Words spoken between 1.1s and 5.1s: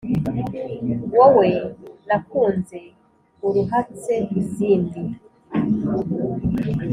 Wowe nakunze uruhatse izindi